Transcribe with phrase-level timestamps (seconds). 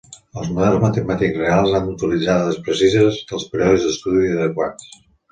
[0.41, 4.89] Els models matemàtics reals han d'utilitzar dades precises de períodes d'estudi adequats.